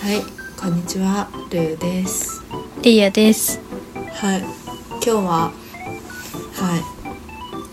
[0.00, 0.22] はい、
[0.58, 2.42] こんにちは、ルーです。
[2.80, 3.60] リヤです。
[4.14, 5.52] はい、今日は、は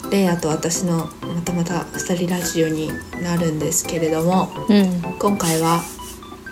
[0.09, 2.91] い、レイヤと私のまたまた二人ラジオに
[3.23, 5.01] なるんですけれども、うん。
[5.17, 5.81] 今回は、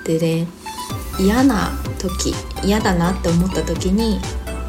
[0.06, 0.48] でで
[1.20, 2.34] 嫌な時、
[2.64, 4.22] 嫌だなって思った時に、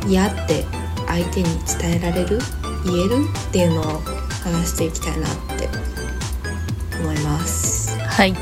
[0.08, 0.64] 嫌って
[1.06, 1.48] 相手に
[1.80, 2.40] 伝えられる、
[2.84, 3.28] 言える？
[3.48, 4.00] っていうのを
[4.42, 5.68] 話していきたいなって
[6.98, 7.96] 思います。
[7.96, 8.34] はい。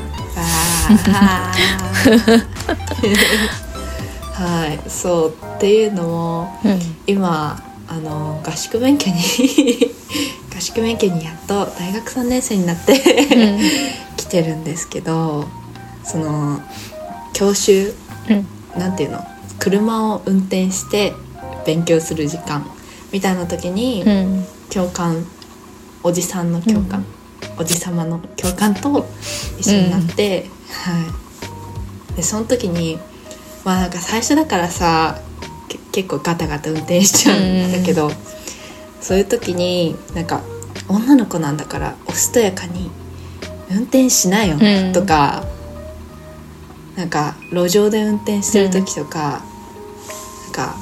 [4.33, 6.79] はいそうっていうのもうん。
[7.07, 9.15] 今あの合宿免許に
[10.55, 12.99] 合宿免許にやっと大学3年生になって
[14.17, 15.45] 来てるんですけど
[16.03, 16.59] その
[17.33, 17.93] 教習
[18.29, 18.47] うん。
[18.77, 19.23] なんていうの
[19.59, 21.13] 車を運転して
[21.65, 22.69] 勉強する時間
[23.11, 24.45] みたいな時に、うん。
[24.69, 25.25] 教官
[26.03, 27.05] おじさんの教官、
[27.57, 29.07] おじさまの教官と
[29.59, 30.99] 一緒になって、は
[32.13, 32.15] い。
[32.15, 32.97] でその時に
[33.63, 35.19] まあなんか最初だからさ
[35.67, 38.11] け結構ガタガタ運転しちゃうんだけど、
[39.01, 40.41] そういう時になんか
[40.87, 42.89] 女の子なんだからおしとやかに
[43.71, 44.93] 運転しなようん。
[44.93, 45.43] とか、
[46.95, 49.41] なんか路上で運転してる時とか、
[50.45, 50.75] なんか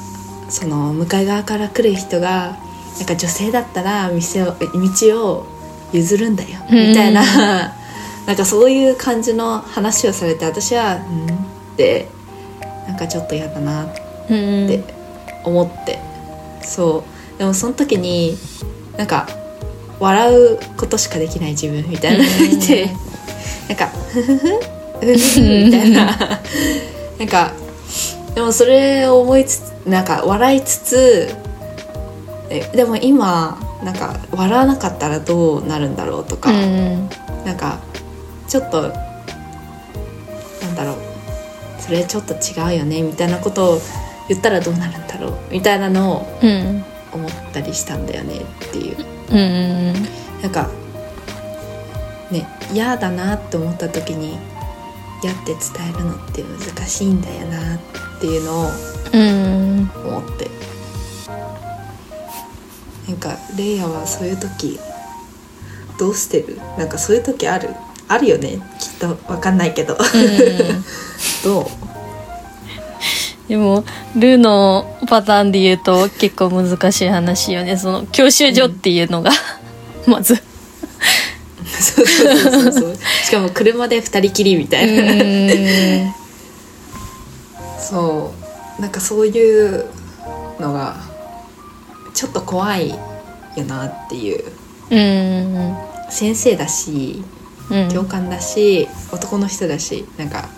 [0.50, 2.56] その向かい側から来る人が
[2.98, 5.46] なんか女性だったら店を道を
[5.94, 6.88] 譲るんだようん。
[6.88, 7.22] みたいな、
[8.26, 12.08] なんかそういう感じの話をされて私は「うん?」って
[12.86, 13.86] なんかちょっと嫌だなっ
[14.30, 14.66] うん。
[14.68, 14.82] て
[15.44, 15.98] 思って、
[16.62, 17.04] そ
[17.36, 17.38] う。
[17.38, 18.38] でもその時に
[18.96, 19.28] なんか
[20.00, 22.90] 笑うことしかできない自分みたいなのがいて、
[23.68, 24.46] なんか「ふふふ
[25.40, 26.16] みたいな。
[27.18, 27.52] なんか
[28.34, 31.28] でもそれを思いつつなんか笑いつつ
[32.50, 37.08] えでも今なんか笑わなかったらどうなるんだろうとか、うん。
[37.44, 37.78] なんか
[38.48, 38.92] ちょっとなん
[40.74, 40.96] だろう
[41.78, 43.80] それちょっと違うよねみたいなことを
[44.28, 46.84] 言ったらどうなるんだろうみたいなのをうん。
[47.12, 48.96] 思ったりしたんだよねっていう
[49.30, 49.92] うん。
[50.42, 50.68] なんか
[52.30, 54.36] ね嫌だなって思った時に
[55.22, 57.78] 嫌って伝えるのって難しいんだよなっ
[58.20, 58.70] ていうのを
[59.12, 59.90] うん。
[60.06, 60.50] 思って
[63.08, 64.78] なんかレイヤはそういう時
[65.98, 66.58] どうしてる？
[66.78, 67.70] なんかそういう時ある？
[68.08, 68.58] あるよね？
[68.78, 69.96] きっとわかんないけど。
[71.44, 71.66] どう？
[73.48, 73.84] でも、
[74.16, 77.76] ルーのパターンで言うと結構難しい話よね。
[77.76, 79.30] その、教習所っていうのが、
[80.06, 80.36] まず。
[81.66, 82.96] そうそうそうそう。
[83.22, 85.02] しかも車で二人きりみたういな、
[86.10, 86.14] ん。
[87.78, 88.32] そ
[88.78, 88.80] う。
[88.80, 89.84] なんかそういう
[90.58, 90.96] のが
[92.14, 92.96] ちょっと怖いよ
[93.66, 94.44] なっていう
[94.90, 95.76] うん。
[96.10, 97.22] 先生だし
[97.70, 97.88] うん。
[97.90, 100.48] 教官だし、男の人だしなんか、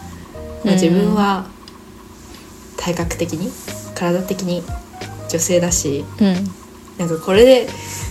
[0.65, 1.47] まあ、うん自分は
[2.77, 3.51] 体格的に
[3.95, 4.63] 体的に
[5.29, 6.35] 女性だしうん。
[6.99, 7.69] なんかこれで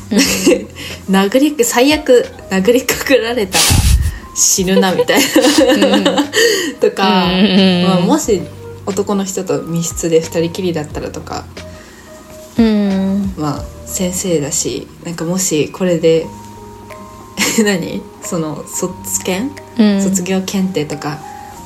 [1.09, 3.63] 殴り最悪殴りかかられたら
[4.35, 6.23] 死ぬなみたいな
[6.79, 8.41] とか、うんまあ、もし
[8.85, 11.64] 男の人と密室で二人きりだったらとかうん。
[13.37, 16.25] まあ先生だしなんかもしこれで
[17.63, 18.01] 何？
[18.21, 20.01] その卒検、うん。
[20.01, 21.19] 卒業検定とか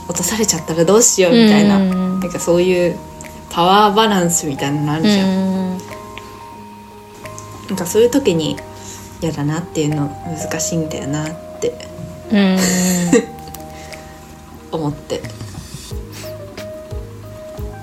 [0.07, 2.97] 落とされちゃったらどうしようみたいな、うんなんかそういう
[3.49, 5.77] パワーバランスみたいなのあるじゃん、うん。
[7.69, 8.57] なんかそういう時に
[9.21, 11.73] 嫌だなっていうの難しいんだよなって
[12.31, 12.57] うん。
[14.71, 15.21] 思って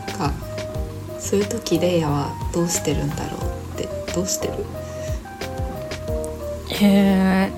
[0.08, 0.32] なんか
[1.18, 3.45] そういう時レイヤはどうしてるんだろう？
[4.16, 4.54] どうしてる？
[6.68, 7.52] へえ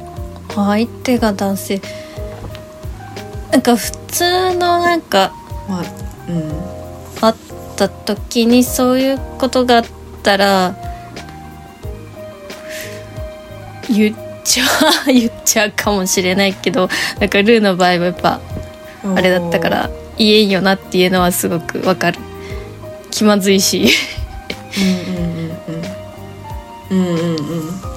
[0.55, 1.81] 相手が男性。
[3.53, 5.33] なんか普通のなんか
[5.69, 5.85] まあ
[6.29, 6.53] うん。
[7.21, 7.37] あっ
[7.77, 9.85] た時にそういうことがあっ
[10.23, 10.77] たら
[13.89, 14.67] 言っちゃう
[15.13, 18.41] 言っちゃうかもしれないけどなんかルーの場合はやっぱ
[19.17, 22.19] あれだったから言えんよなっていうのはすごくわかる。
[23.11, 23.89] 気まずいし。
[24.77, 25.28] うんうん
[26.91, 27.39] うんうんうん。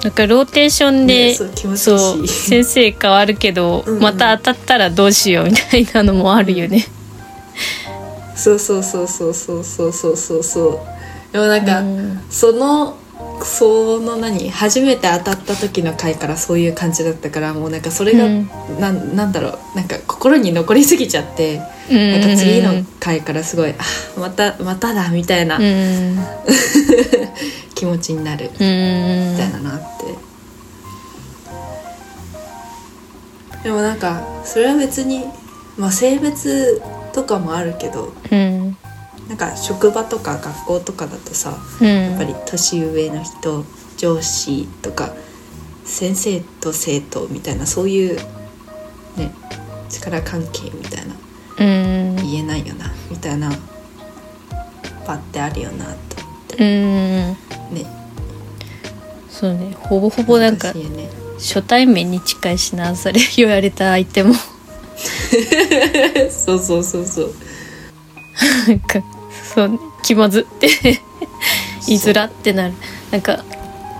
[0.03, 1.77] なんかローテーションで、ねそう気持ちいい。
[1.77, 4.01] しそう先生変わるけどうんうん。
[4.01, 6.85] また当たったらどうしようみたいなのもあるよね。
[8.35, 10.79] そうそうそうそうそうそうそうそうそう。
[11.31, 12.21] でもなんか、うん。
[12.29, 12.97] その
[13.43, 14.49] その何？
[14.49, 18.49] 初めて当たった時の回からそういう感じだったからもうなんかそれが、うん。
[18.79, 19.77] なんなんだろう。
[19.77, 23.75] なんか心に残りすぎちゃって、うんなんか次の回からすごいあ
[24.19, 25.57] またまただみたいな。
[25.57, 26.17] うん
[27.81, 28.51] 気持ちになるうん。
[28.51, 28.65] みた
[29.47, 29.79] いななっ
[33.57, 35.25] て、でもなんかそれは別に、
[35.79, 36.79] まあ、性別
[37.11, 38.77] とかもあるけどうん。
[39.27, 41.87] なんか職場とか学校とかだとさうん。
[41.87, 43.65] やっぱり年上の人
[43.97, 45.15] 上司とか
[45.83, 48.19] 先生と生徒みたいなそういう
[49.17, 49.33] ね
[49.89, 51.15] 力関係みたいな
[51.57, 51.63] う
[52.13, 52.15] ん。
[52.17, 53.51] 言えないよなみたいな
[55.07, 56.20] 場ってあるよなと
[56.61, 56.67] うん。
[56.67, 57.35] ね。
[59.29, 59.75] そうね。
[59.79, 61.09] ほぼほぼなんかね。
[61.39, 64.35] 初対面に近いしなそれ言われた相手も。
[66.29, 67.33] そうそうそうそう。
[68.67, 69.01] なんか
[69.53, 69.79] そうね。
[70.03, 70.69] 気まずって。
[71.87, 72.73] 言いづらってなる。
[73.09, 73.43] なんかね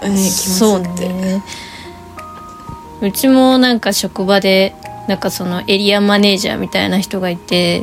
[0.02, 1.44] 気持ちそうって、ね。
[3.02, 4.76] うちもなんか職場で
[5.08, 7.82] なんかそのエリアマネージャーみたいな人がいて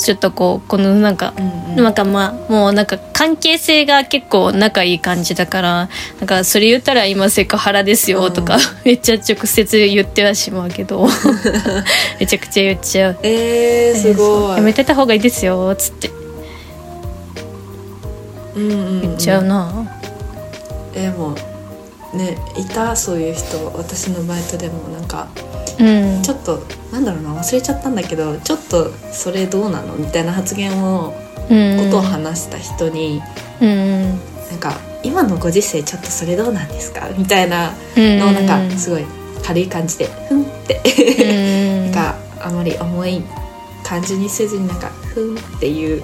[0.00, 1.84] ちょっとこうこのなんか、うんうん。
[1.84, 5.88] なんかまあもうなんか関係性が結構仲いい感じだから
[6.18, 8.60] なんかそれ言ったら今セクハラですよとか、うん。
[8.84, 11.06] めっちゃ直接言ってはしまうけど
[12.18, 13.18] めちゃくちゃ言っちゃう。
[13.22, 14.56] えー、すごい。
[14.56, 16.10] やめてた方がいいですよつって。
[18.56, 19.00] うんうんうん。
[19.02, 19.86] 言っちゃうな、
[20.94, 21.34] えでも
[22.14, 25.28] ねいたそういう人私のバイトでもなんか
[25.78, 26.22] うん。
[26.22, 26.62] ちょっと
[26.92, 31.14] なんだろうな忘れちゃったんだけどちょっとそれどうなのみたいな発言を
[31.48, 31.84] うん。
[31.86, 33.20] ことを話した人に、
[33.60, 34.10] うん
[34.50, 37.08] なんか今のご時世ちょっとそれどうなんですか？
[37.16, 39.04] みたいなうんのをなんかすごい
[39.42, 40.80] 軽い感じでふんって。
[41.24, 43.22] うんなんかあまり重い
[43.82, 46.00] 感じにせずになんかふんって言っ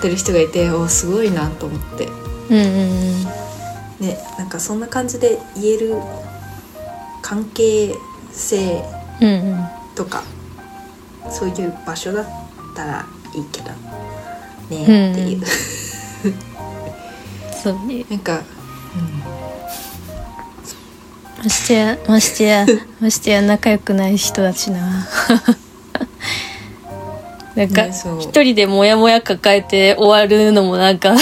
[0.00, 2.06] てる人がいておすごいなと思って。
[2.06, 3.41] うんうん
[4.02, 5.94] ねなんかそんな感じで言える
[7.22, 7.94] 関係
[8.32, 8.82] 性
[9.20, 9.64] うんうん
[9.94, 10.24] とか
[11.30, 12.26] そういう場所だっ
[12.74, 13.76] たらいいけどね
[14.70, 14.74] う
[15.10, 15.42] んっていう、
[17.62, 18.04] そうね。
[18.10, 18.42] なんか、
[21.42, 22.66] ましてやましてや
[23.00, 25.08] ましてや仲良くない人だしな。
[27.54, 31.14] なんか一人でモヤモヤ抱えて終わるのもなんか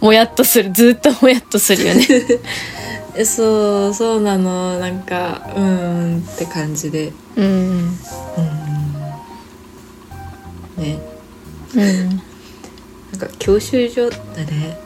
[0.00, 0.70] もやっとする。
[0.72, 2.06] ずっともやっとするよね。
[3.16, 4.78] うん、そうそうなの。
[4.78, 7.12] なんかうーんって感じで。
[7.36, 7.44] うん。
[7.46, 7.50] う
[10.80, 10.82] ん。
[10.82, 10.98] ね。
[11.74, 12.08] うん。
[12.08, 12.20] なん
[13.18, 14.78] か教習所だね。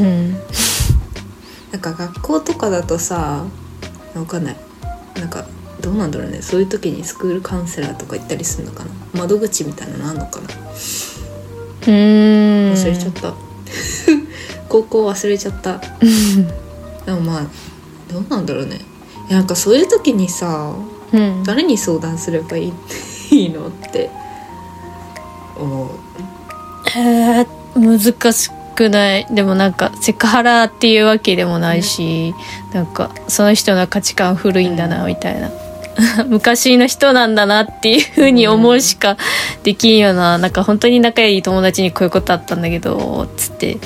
[0.00, 0.32] うん。
[1.72, 3.44] なんか学校とかだとさ
[4.14, 4.56] わかんない。
[5.16, 5.46] なんか
[5.80, 6.42] どうなんだろうね。
[6.42, 8.90] そういう時にスクールカウンセラーとか行ったりするのかな。
[9.14, 10.46] 窓口みたいなのあんのかな。
[11.86, 11.94] うん。
[12.72, 13.34] 忘れちゃった
[14.68, 15.80] 高校忘れちゃった。
[17.06, 17.46] でもまあ
[18.12, 18.80] どうなんだろうね。
[19.28, 20.74] いやなんかそういう時にさ
[21.12, 21.42] うん。
[21.44, 22.72] 誰に相談すればいい
[23.30, 24.10] いいのって
[25.56, 25.88] 思う。
[26.96, 27.46] えー
[27.78, 29.26] 難しくない。
[29.30, 32.34] でもなんかセクハラっていうわけでもないし、
[32.72, 35.50] なんかその人の価値観古いんだなみたいな
[36.28, 39.16] 昔の人なんだなっていうふうに思うしか
[39.64, 43.78] できんよななんか本当に仲いい友達にこういうことあったんだけどつって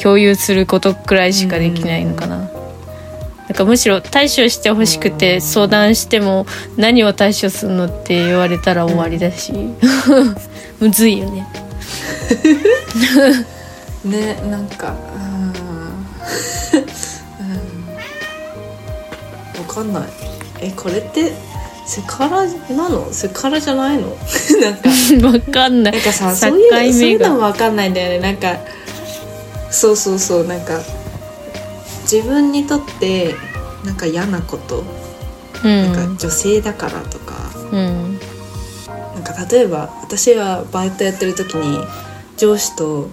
[0.00, 2.48] 共有することくらいしかできないのかな。
[3.48, 6.46] なんかむしろ対処してほしくて相談しても
[6.76, 9.52] 何を対処するのって言われたら終わりだし。
[10.78, 11.46] むずいよね。
[14.04, 15.52] ねなんかうん
[19.52, 19.60] うん。
[19.60, 20.02] わかんない。
[20.60, 21.49] えこれって
[21.90, 22.44] セクハラ
[22.76, 23.12] なの？
[23.12, 24.16] セクハラじゃないの？
[24.62, 24.90] なんか。
[25.26, 25.94] わかんない。
[25.94, 28.20] なんかさ境そういう目そういうのがもわかんないんだよね。
[28.20, 28.60] なんか
[29.72, 30.44] そうそうそう。
[30.46, 30.80] なんか
[32.02, 33.34] 自分にとって
[33.84, 34.84] なんか嫌なこと、
[35.64, 35.92] うん。
[35.92, 37.34] なんか女性だからとか。
[37.72, 38.20] うん。
[39.16, 41.84] なんか例えば私はバイトやってる時に
[42.36, 43.08] 上司と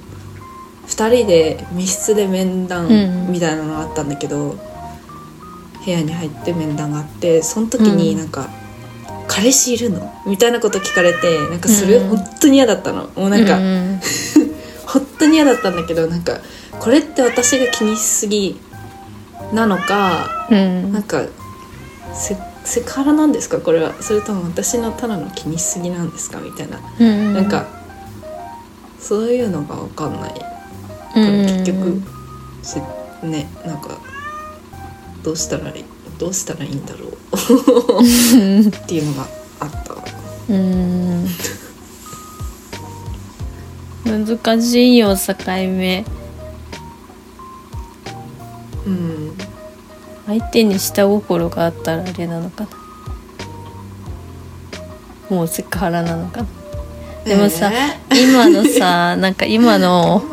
[0.88, 3.32] 2人で密室で面談うん。
[3.32, 4.56] みたいなのがあったんだけど、
[5.84, 8.20] 部屋に入って面談があってその時にうん。
[8.20, 8.48] なんか
[9.38, 13.10] 「彼氏いるの?」みたいなこと聞かれてなんかそれうん本当に嫌だったの。
[13.16, 14.02] もうなんか、うん
[14.88, 16.38] 本当に嫌だったんだけどなんか
[16.80, 18.58] これって私が気にしすぎ
[19.52, 20.94] なのかうん。
[20.94, 21.24] なんか
[22.14, 23.60] セセクハラなんですか？
[23.60, 23.94] これは。
[24.02, 26.40] それとも私のただの気にしすぎなんですか？
[26.40, 26.80] みたいな。
[27.00, 27.66] うんなんか
[29.00, 30.34] そういうのが分かんない。
[30.34, 30.40] か
[31.16, 32.02] らうん結局
[32.64, 32.82] せ
[33.24, 33.90] ねなんか
[35.24, 35.86] どうしたらいい
[36.18, 39.28] どうしたらいいんだろうっていうのが
[39.60, 39.96] あった。
[40.50, 41.28] うん。
[44.06, 46.06] 難しいよ境目。
[48.86, 49.38] うん。
[50.26, 52.70] 相手に下心があったらあれなのかな。
[55.30, 56.48] もうセクハラなのかな。
[57.26, 57.72] でもさ、
[58.10, 60.24] 今のさ なんか今の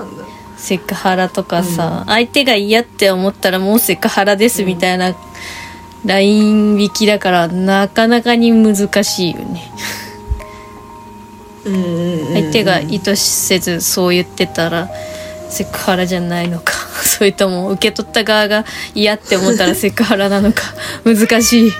[0.56, 5.14] セクハラとかさ、相手が嫌って思ったらもうセクハラですみたいな
[6.04, 9.62] ライン引きだからなかなかに難しいよね。
[11.64, 14.90] うんうんうん相手が意図せずそう言ってたら
[15.48, 16.72] セクハラじゃないのか。
[17.04, 20.62] それとも受け取った側が嫌って思ったら セクハラなのか。
[21.04, 21.72] 難しい。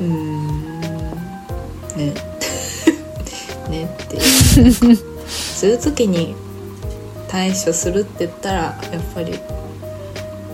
[0.00, 0.50] うん。
[1.96, 2.14] ね。
[3.70, 6.34] ねってそういう時に
[7.28, 8.58] 対処するって言ったら
[8.92, 9.38] やっぱり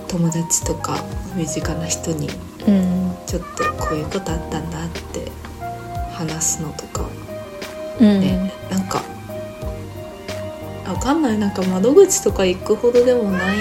[0.09, 2.29] 友達とか身近な人に
[2.67, 5.31] うんちょっとこういうことあったんだって
[6.13, 7.07] 話すのとか。
[7.99, 9.03] うん、ね、なんか
[10.87, 11.39] わかんない。
[11.39, 13.59] なんか窓口とか行くほどでもない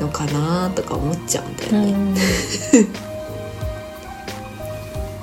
[0.00, 1.92] のかなとか思っちゃうんだよね。
[1.92, 2.14] うん。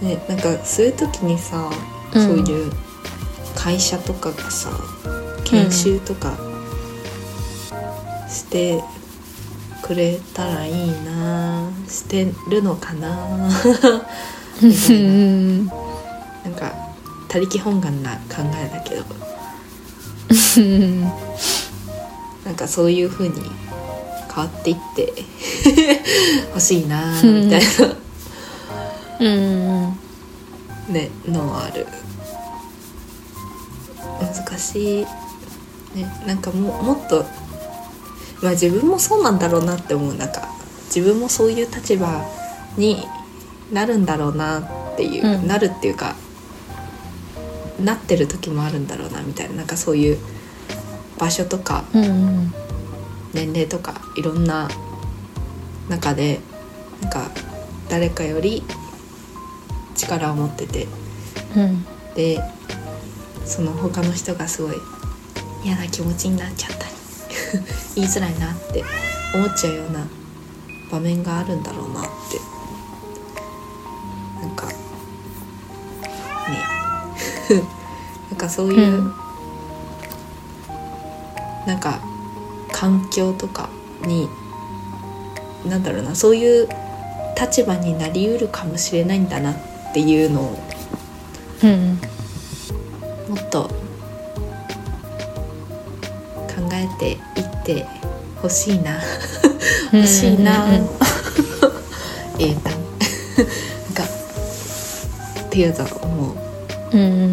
[0.01, 1.69] ねなんかそういう時にさ、
[2.13, 2.27] うん。
[2.27, 2.71] そういう
[3.55, 4.69] 会社とかがさ
[5.43, 6.37] 研修とか
[8.29, 8.81] して
[9.89, 13.49] くれたらいいなしてるのかな
[14.61, 14.99] みたな。
[14.99, 15.73] んなん
[16.55, 16.71] か
[17.27, 19.03] 他力本願な考えだけど
[20.57, 23.41] うんなんかそういう風に
[24.27, 25.11] 変わっていって
[26.49, 27.61] 欲しいなうんみたい
[29.21, 29.95] うんな
[30.89, 31.87] ねのはある
[34.19, 35.05] 難しい
[35.95, 37.25] ねなんかももっと
[38.41, 40.59] まあ自分もそうなんだろうなって思うなんか。
[40.93, 42.25] 自分もそういう立場
[42.75, 43.05] に
[43.71, 44.59] なるんだろうな
[44.93, 45.47] っていう、うん。
[45.47, 46.15] なるっていうか
[47.79, 50.17] なってる時もあるんだろうなみたいななんかそういう
[51.19, 52.53] 場所とかうん。
[53.33, 54.67] 年齢とかいろんな
[55.89, 56.39] 中で
[57.01, 57.29] なんか
[57.87, 58.63] 誰かより
[59.95, 60.87] 力を持ってて
[61.55, 61.85] うん。
[62.15, 62.41] で
[63.45, 64.75] その他の人がすごい
[65.63, 66.88] 嫌な気持ちになっちゃったり
[67.95, 68.83] 言いづらいなって
[69.33, 70.07] 思っちゃうような
[70.91, 72.39] 場面があるんだろうなって。
[74.41, 74.73] なんかね。
[78.29, 79.13] なんかそういう、うん。
[81.65, 81.99] なんか
[82.71, 83.69] 環境とか
[84.05, 84.27] に
[85.65, 86.67] なんだろうなそういう
[87.39, 89.55] 立場になりうるかもしれないんだなっ
[89.93, 90.59] ていうのを
[91.63, 91.99] うん。
[93.29, 93.69] もっと
[96.79, 97.85] えていって
[98.41, 98.99] ほしいな
[99.91, 100.89] 欲しいな、うんうんうん。
[102.39, 102.69] 英単な。
[102.69, 104.03] んか
[105.41, 106.97] っていうのは思う。
[106.97, 107.31] うん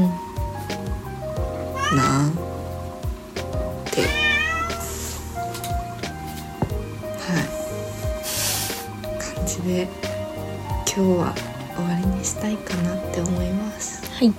[1.95, 2.33] なっ
[3.91, 4.03] て。
[7.21, 7.45] はい。
[9.19, 9.89] 感じで
[10.87, 11.35] 今日は
[11.77, 14.11] 終わりにしたいかなって思います。
[14.13, 14.29] はい。
[14.29, 14.37] はい。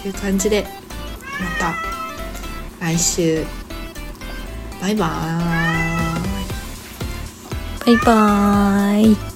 [0.00, 0.66] っていう感じで
[1.40, 1.93] また
[2.84, 3.46] 来週。
[4.78, 6.20] バイバー
[7.80, 7.86] イ。
[7.86, 9.33] バイバーイ。